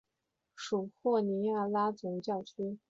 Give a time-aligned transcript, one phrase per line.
[0.55, 2.79] 属霍尼亚拉总教区。